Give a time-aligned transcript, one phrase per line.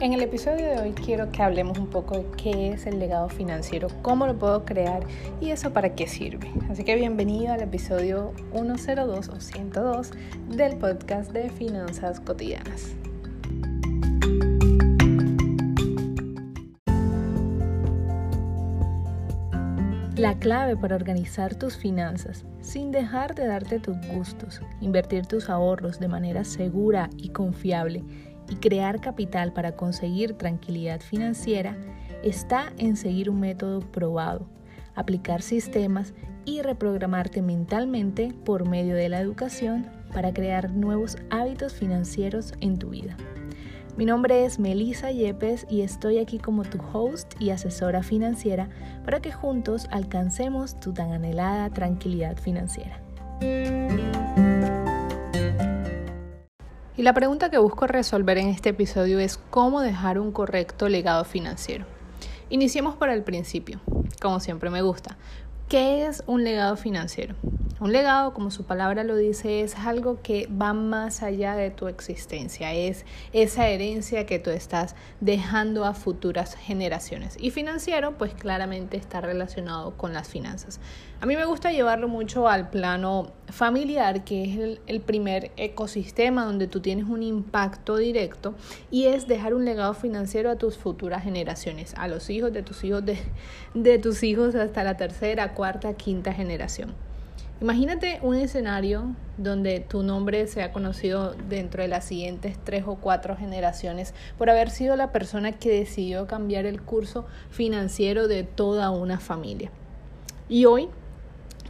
[0.00, 3.28] En el episodio de hoy quiero que hablemos un poco de qué es el legado
[3.28, 5.02] financiero, cómo lo puedo crear
[5.42, 6.50] y eso para qué sirve.
[6.70, 10.12] Así que bienvenido al episodio 102 o 102
[10.48, 12.94] del podcast de Finanzas Cotidianas.
[20.16, 25.98] La clave para organizar tus finanzas sin dejar de darte tus gustos, invertir tus ahorros
[25.98, 28.02] de manera segura y confiable
[28.50, 31.76] y crear capital para conseguir tranquilidad financiera
[32.22, 34.46] está en seguir un método probado,
[34.94, 36.12] aplicar sistemas
[36.44, 42.90] y reprogramarte mentalmente por medio de la educación para crear nuevos hábitos financieros en tu
[42.90, 43.16] vida.
[43.96, 48.68] Mi nombre es Melissa Yepes y estoy aquí como tu host y asesora financiera
[49.04, 53.00] para que juntos alcancemos tu tan anhelada tranquilidad financiera.
[57.00, 61.24] Y la pregunta que busco resolver en este episodio es cómo dejar un correcto legado
[61.24, 61.86] financiero.
[62.50, 63.80] Iniciemos por el principio,
[64.20, 65.16] como siempre me gusta.
[65.70, 67.36] ¿Qué es un legado financiero?
[67.78, 71.86] Un legado, como su palabra lo dice, es algo que va más allá de tu
[71.86, 77.36] existencia, es esa herencia que tú estás dejando a futuras generaciones.
[77.40, 80.78] Y financiero, pues claramente está relacionado con las finanzas.
[81.22, 86.66] A mí me gusta llevarlo mucho al plano familiar, que es el, primer ecosistema donde
[86.66, 88.54] tú tienes un impacto directo
[88.90, 92.84] y es dejar un legado financiero a tus futuras generaciones, a los hijos de tus
[92.84, 93.18] hijos, de,
[93.74, 96.94] de tus hijos hasta la tercera, cuarta, quinta generación.
[97.60, 103.36] Imagínate un escenario donde tu nombre sea conocido dentro de las siguientes tres o cuatro
[103.36, 109.20] generaciones por haber sido la persona que decidió cambiar el curso financiero de toda una
[109.20, 109.70] familia.
[110.48, 110.88] Y hoy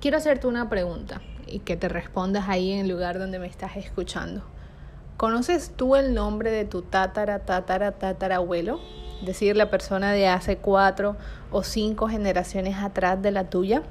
[0.00, 3.76] quiero hacerte una pregunta y que te respondas ahí en el lugar donde me estás
[3.76, 4.42] escuchando.
[5.16, 8.80] ¿Conoces tú el nombre de tu tatara, tatara, tatarabuelo?
[9.22, 11.16] Decir, la persona de hace cuatro
[11.50, 13.82] o cinco generaciones atrás de la tuya.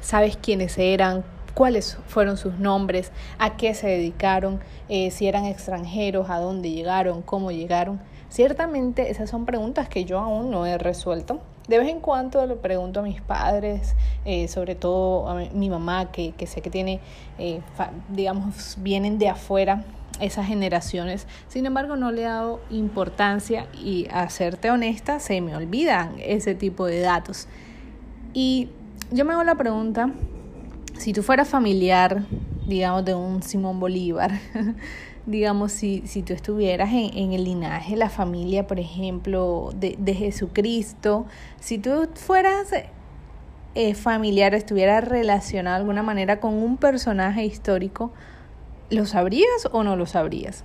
[0.00, 1.24] ¿Sabes quiénes eran?
[1.58, 7.20] cuáles fueron sus nombres, a qué se dedicaron, eh, si eran extranjeros, a dónde llegaron,
[7.20, 8.00] cómo llegaron.
[8.28, 11.40] Ciertamente esas son preguntas que yo aún no he resuelto.
[11.66, 16.12] De vez en cuando lo pregunto a mis padres, eh, sobre todo a mi mamá,
[16.12, 17.00] que, que sé que tiene,
[17.40, 17.60] eh,
[18.08, 19.82] digamos, vienen de afuera
[20.20, 21.26] esas generaciones.
[21.48, 26.54] Sin embargo, no le he dado importancia y a serte honesta, se me olvidan ese
[26.54, 27.48] tipo de datos.
[28.32, 28.68] Y
[29.10, 30.10] yo me hago la pregunta,
[30.96, 32.24] si tú fueras familiar,
[32.66, 34.32] digamos, de un Simón Bolívar,
[35.26, 41.26] digamos, si, si tú estuvieras en, el linaje la familia, por ejemplo, de, de Jesucristo,
[41.60, 42.72] si tú fueras
[43.74, 48.12] eh, familiar, estuvieras relacionado de alguna manera con un personaje histórico,
[48.90, 50.64] ¿lo sabrías o no lo sabrías?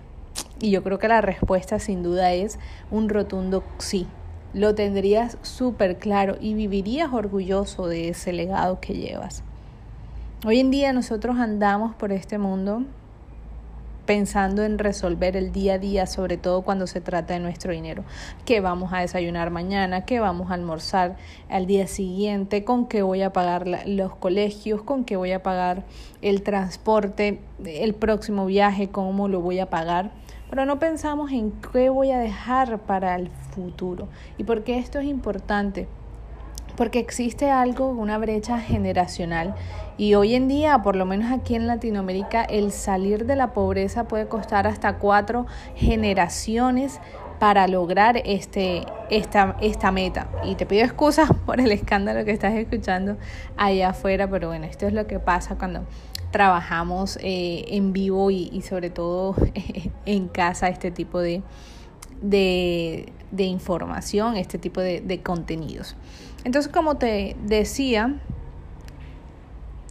[0.59, 2.57] Y yo creo que la respuesta sin duda es
[2.89, 4.07] un rotundo sí.
[4.53, 9.43] Lo tendrías súper claro y vivirías orgulloso de ese legado que llevas.
[10.45, 12.83] Hoy en día nosotros andamos por este mundo
[14.05, 18.03] pensando en resolver el día a día, sobre todo cuando se trata de nuestro dinero.
[18.45, 20.05] ¿Qué vamos a desayunar mañana?
[20.05, 21.17] ¿Qué vamos a almorzar
[21.49, 22.63] al día siguiente?
[22.63, 24.81] ¿Con qué voy a pagar los colegios?
[24.81, 25.83] ¿Con qué voy a pagar
[26.21, 27.39] el transporte?
[27.65, 28.89] ¿El próximo viaje?
[28.89, 30.11] ¿Cómo lo voy a pagar?
[30.49, 34.07] Pero no pensamos en qué voy a dejar para el futuro.
[34.37, 35.87] ¿Y por qué esto es importante?
[36.75, 39.55] Porque existe algo, una brecha generacional
[39.97, 44.07] y hoy en día, por lo menos aquí en Latinoamérica, el salir de la pobreza
[44.07, 45.45] puede costar hasta cuatro
[45.75, 46.99] generaciones
[47.39, 50.29] para lograr este, esta, esta meta.
[50.43, 53.17] Y te pido excusas por el escándalo que estás escuchando
[53.55, 55.85] allá afuera, pero bueno, esto es lo que pasa cuando
[56.31, 59.35] trabajamos eh, en vivo y, sobre todo
[60.05, 61.43] en casa este tipo de,
[62.21, 65.95] de, información, este tipo de contenidos.
[66.43, 68.19] Entonces, como te decía,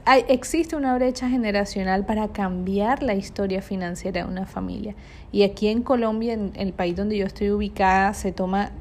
[0.05, 4.95] hay, existe una brecha generacional para cambiar la historia financiera de una familia.
[5.31, 8.73] Y aquí en Colombia, en el país donde yo estoy ubicada, se toma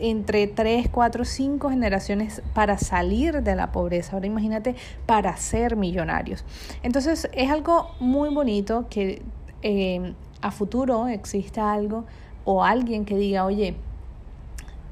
[0.00, 4.14] entre 3, 4, 5 generaciones para salir de la pobreza.
[4.14, 4.74] Ahora imagínate
[5.06, 6.44] para ser millonarios.
[6.82, 9.22] Entonces es algo muy bonito que
[9.62, 12.04] eh, a futuro exista algo
[12.44, 13.76] o alguien que diga, oye,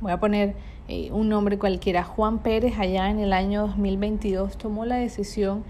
[0.01, 0.55] voy a poner
[0.93, 2.05] eh, un nombre cualquiera.
[2.05, 5.65] Juan Pérez allá en el año 2022 tomó la decisión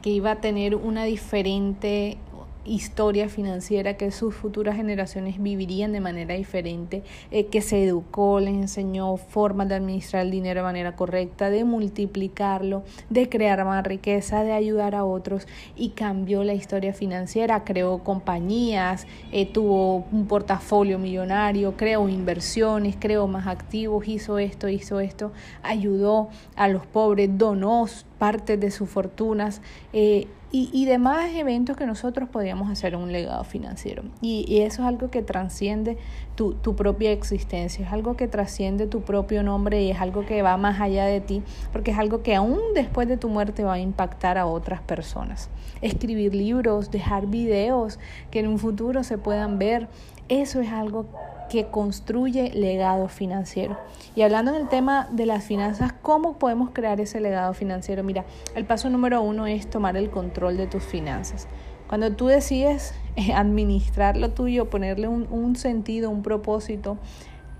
[0.00, 2.16] que iba a tener una diferente
[2.64, 8.54] historia financiera que sus futuras generaciones vivirían de manera diferente, eh, que se educó, les
[8.54, 14.44] enseñó formas de administrar el dinero de manera correcta, de multiplicarlo, de crear más riqueza,
[14.44, 20.98] de ayudar a otros y cambió la historia financiera, creó compañías, eh, tuvo un portafolio
[20.98, 25.32] millonario, creó inversiones, creó más activos, hizo esto, hizo esto,
[25.62, 27.86] ayudó a los pobres, donó
[28.18, 29.60] parte de sus fortunas.
[29.92, 34.02] Eh, y, demás eventos que nosotros podíamos hacer un legado financiero.
[34.20, 35.96] Y, eso es algo que trasciende
[36.34, 40.42] tu, tu, propia existencia, es algo que trasciende tu propio nombre y es algo que
[40.42, 43.74] va más allá de ti, porque es algo que aún después de tu muerte va
[43.74, 45.48] a impactar a otras personas.
[45.80, 47.98] Escribir libros, dejar videos
[48.30, 49.88] que en un futuro se puedan ver,
[50.28, 51.06] eso es algo
[51.52, 53.76] que construye legado financiero.
[54.16, 58.02] Y hablando en el tema de las finanzas, ¿cómo podemos crear ese legado financiero?
[58.02, 61.48] Mira, el paso número uno es tomar el control de tus finanzas.
[61.88, 66.96] Cuando tú decides eh, administrar lo tuyo, ponerle un, sentido, un propósito,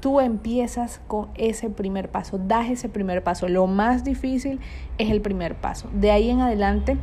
[0.01, 3.47] tú empiezas con ese primer paso, das ese primer paso.
[3.47, 4.59] Lo más difícil
[4.97, 5.91] es el primer paso.
[5.93, 6.97] De ahí en adelante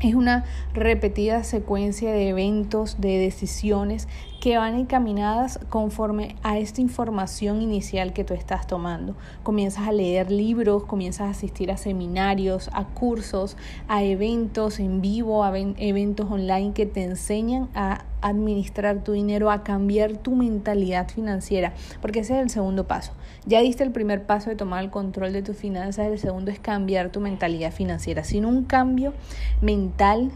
[0.00, 4.06] es una repetida secuencia de eventos, de decisiones
[4.42, 9.14] que van encaminadas conforme a esta información inicial que tú estás tomando.
[9.44, 13.56] Comienzas a leer libros, comienzas a asistir a seminarios, a cursos,
[13.86, 19.62] a eventos en vivo, a eventos online que te enseñan a administrar tu dinero, a
[19.62, 23.12] cambiar tu mentalidad financiera, porque ese es el segundo paso.
[23.46, 26.58] Ya diste el primer paso de tomar el control de tus finanzas, el segundo es
[26.58, 28.24] cambiar tu mentalidad financiera.
[28.24, 29.12] Sin un cambio
[29.60, 30.32] mental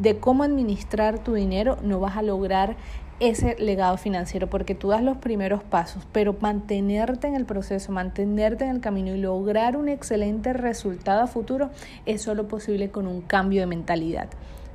[0.00, 2.76] de cómo administrar tu dinero, no vas a lograr
[3.20, 8.64] ese legado financiero, porque tú das los primeros pasos, pero mantenerte en el proceso, mantenerte
[8.64, 11.70] en el camino y lograr un excelente resultado a futuro
[12.06, 14.28] es solo posible con un cambio de mentalidad.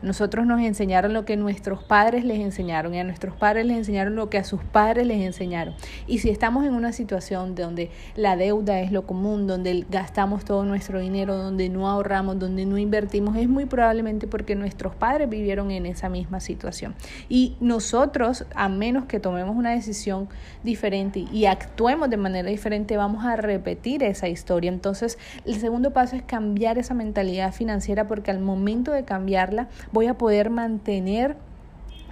[0.04, 4.16] Nosotros nos enseñaron lo que nuestros padres les enseñaron y a nuestros padres les enseñaron
[4.16, 5.76] lo que a sus padres les enseñaron.
[6.08, 10.66] Y si estamos en una situación donde la deuda es lo común, donde gastamos todo
[10.66, 15.72] nuestro dinero, donde no ahorramos, donde no invertimos, es muy probablemente porque nuestros padres vivieron
[15.72, 16.96] en esa misma situación.
[17.30, 20.28] Y nosotros, a menos que tomemos una decisión
[20.64, 24.70] diferente y actuemos de manera diferente, vamos a repetir esa historia.
[24.70, 30.08] Entonces, el segundo paso es cambiar esa mentalidad financiera porque al momento de cambiarla, voy
[30.08, 31.38] a poder mantener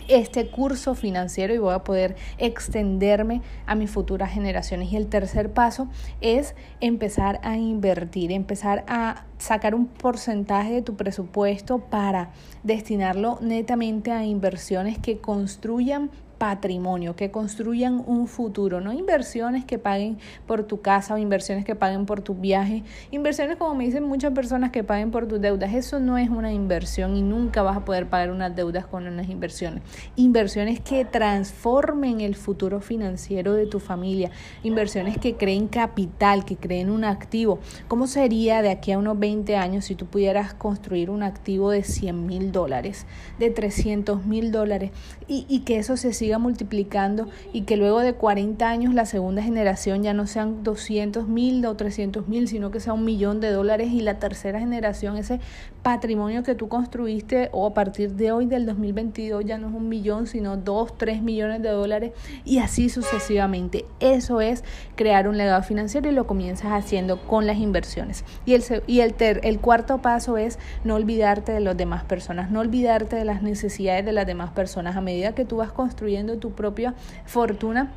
[0.08, 4.92] este curso financiero y voy a poder extenderme a mis futuras generaciones.
[4.92, 5.88] Y el tercer paso
[6.22, 12.32] es empezar a invertir, empezar a sacar un porcentaje de tu presupuesto para
[12.64, 16.12] destinarlo netamente a inversiones que construyan
[16.42, 20.18] patrimonio, que construyan un futuro, no inversiones que paguen
[20.48, 24.34] por tu casa o inversiones que paguen por tu viaje, inversiones como me dicen muchas
[24.34, 27.86] personas que paguen por tus deudas, eso no es una inversión y nunca vas a
[27.86, 29.84] poder pagar unas deudas con unas inversiones.
[30.16, 34.32] Inversiones que transformen el futuro financiero de tu familia,
[34.64, 37.60] inversiones que creen capital, que creen un activo.
[37.88, 41.84] ¿Cómo sería de aquí a unos 20 años si tú pudieras construir un activo de
[41.84, 43.06] 100 mil dólares,
[43.38, 44.90] de 300 mil dólares
[45.28, 49.42] y, y que eso se siga multiplicando y que luego de 40 años la segunda
[49.42, 53.52] generación ya no sean 200 mil o 300 mil, sino que sea un millón de
[53.52, 55.40] dólares y la tercera generación, ese
[55.84, 59.90] patrimonio que tú construiste o a partir de hoy del 2022 ya no es un
[59.90, 62.12] millón, sino 2, 3 millones de dólares
[62.46, 63.86] y así sucesivamente.
[64.00, 64.64] Eso es
[64.96, 68.24] crear un legado financiero y lo comienzas haciendo con las inversiones.
[68.46, 72.60] Y el, y el, el cuarto paso es no olvidarte de las demás personas, no
[72.60, 76.52] olvidarte de las necesidades de las demás personas a medida que tú vas construyendo tu
[76.52, 76.94] propia
[77.26, 77.92] fortuna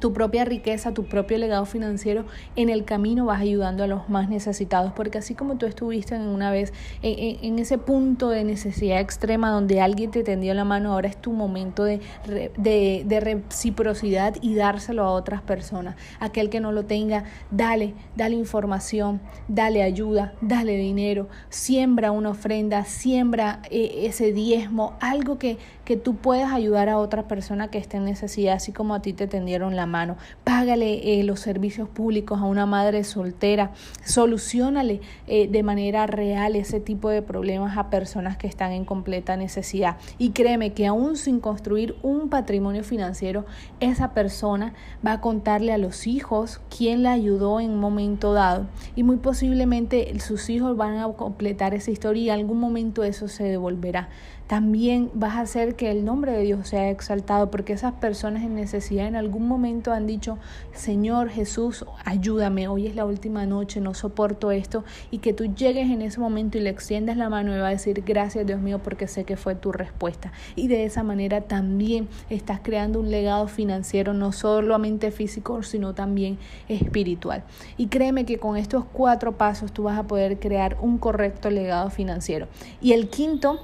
[0.00, 2.24] tu propia riqueza, tu propio legado financiero,
[2.56, 6.22] en el camino vas ayudando a los más necesitados, porque así como tú estuviste en
[6.22, 6.72] una vez
[7.02, 11.32] en, ese punto de necesidad extrema donde alguien te tendió la mano, ahora es tu
[11.32, 15.96] momento de, de, reciprocidad y dárselo a otras personas.
[16.20, 22.84] Aquel que no lo tenga, dale, dale información, dale ayuda, dale dinero, siembra una ofrenda,
[22.84, 25.58] siembra eh, ese diezmo, algo que,
[25.88, 29.14] que tú puedas ayudar a otra persona que esté en necesidad, así como a ti
[29.14, 30.18] te tendieron la mano.
[30.44, 33.70] Págale eh, los servicios públicos a una madre soltera.
[34.04, 39.38] Solucionale eh, de manera real ese tipo de problemas a personas que están en completa
[39.38, 39.96] necesidad.
[40.18, 43.46] Y créeme que aún sin construir un patrimonio financiero,
[43.80, 44.74] esa persona
[45.06, 48.66] va a contarle a los hijos quién la ayudó en un momento dado.
[48.94, 53.26] Y muy posiblemente sus hijos van a completar esa historia y en algún momento eso
[53.26, 54.10] se devolverá.
[54.48, 58.54] También vas a hacer que el nombre de Dios sea exaltado, porque esas personas en
[58.54, 60.38] necesidad en algún momento han dicho,
[60.72, 65.90] Señor Jesús, ayúdame, hoy es la última noche, no soporto esto, y que tú llegues
[65.90, 68.80] en ese momento y le extiendas la mano y va a decir, gracias Dios mío,
[68.82, 70.32] porque sé que fue tu respuesta.
[70.56, 76.38] Y de esa manera también estás creando un legado financiero, no solamente físico, sino también
[76.68, 77.44] espiritual.
[77.76, 81.90] Y créeme que con estos cuatro pasos tú vas a poder crear un correcto legado
[81.90, 82.48] financiero.
[82.80, 83.60] Y el quinto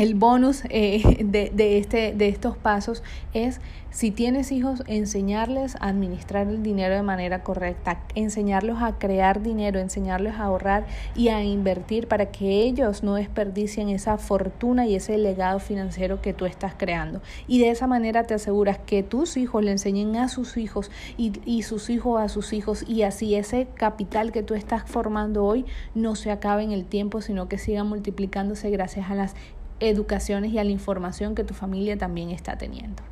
[0.00, 3.02] el bonus eh, de, de, este, de estos pasos
[3.34, 9.42] es, si tienes hijos, enseñarles a administrar el dinero de manera correcta, enseñarlos a crear
[9.42, 14.94] dinero, enseñarles a ahorrar y a invertir para que ellos no desperdicien esa fortuna y
[14.94, 17.20] ese legado financiero que tú estás creando.
[17.46, 21.32] Y de esa manera te aseguras que tus hijos le enseñen a sus hijos y,
[21.44, 25.66] y sus hijos a sus hijos y así ese capital que tú estás formando hoy
[25.94, 29.34] no se acabe en el tiempo, sino que siga multiplicándose gracias a las
[29.80, 33.02] educaciones y a la información que tu familia también está teniendo.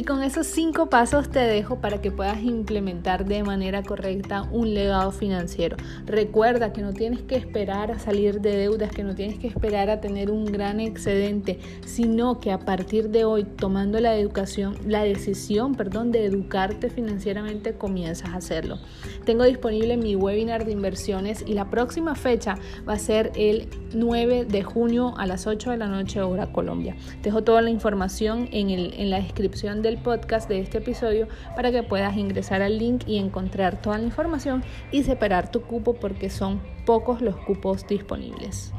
[0.00, 4.72] Y con esos cinco pasos te dejo para que puedas implementar de manera correcta un
[4.72, 5.76] legado financiero.
[6.06, 9.90] Recuerda que no tienes que esperar a salir de deudas, que no tienes que esperar
[9.90, 15.02] a tener un gran excedente, sino que a partir de hoy, tomando la educación, la
[15.02, 18.78] decisión, perdón, de educarte financieramente, comienzas a hacerlo.
[19.26, 22.54] Tengo disponible mi webinar de inversiones y la próxima fecha
[22.88, 26.96] va a ser el 9 de junio a las 8 de la noche hora Colombia.
[27.22, 31.70] Dejo toda la información en, el, en la descripción de podcast de este episodio para
[31.70, 36.30] que puedas ingresar al link y encontrar toda la información y separar tu cupo porque
[36.30, 38.72] son pocos los cupos disponibles.